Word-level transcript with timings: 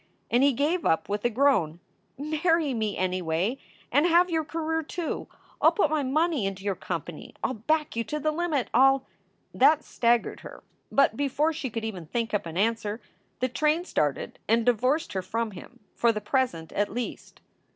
And 0.31 0.41
he 0.41 0.51
gave 0.53 0.83
up 0.83 1.09
with 1.09 1.23
a 1.25 1.29
groan: 1.29 1.79
"Marry 2.17 2.73
me 2.73 2.97
anyway 2.97 3.59
and 3.91 4.07
have 4.07 4.31
your 4.31 4.43
career, 4.43 4.81
too. 4.81 5.27
I 5.61 5.67
ll 5.67 5.71
put 5.73 5.91
my 5.91 6.01
money 6.01 6.47
into 6.47 6.63
your 6.63 6.73
company. 6.73 7.35
I 7.43 7.49
ll 7.49 7.53
back 7.53 7.95
you 7.95 8.03
to 8.05 8.19
the 8.19 8.31
limit. 8.31 8.71
I 8.73 8.89
ll" 8.93 9.05
That 9.53 9.83
staggered 9.83 10.39
her, 10.39 10.63
but 10.91 11.15
before 11.15 11.53
she 11.53 11.69
could 11.69 11.85
even 11.85 12.07
think 12.07 12.33
up 12.33 12.47
an 12.47 12.57
answer 12.57 12.99
the 13.41 13.47
train 13.47 13.85
started 13.85 14.39
and 14.47 14.65
divorced 14.65 15.13
her 15.13 15.21
from 15.21 15.51
him 15.51 15.81
for 15.93 16.11
the 16.11 16.19
present, 16.19 16.71
at 16.71 16.91
least. 16.91 17.39